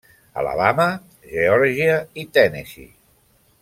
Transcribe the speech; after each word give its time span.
Alabama, 0.43 0.87
Geòrgia 1.33 2.01
i 2.23 2.27
Tennessee. 2.39 2.95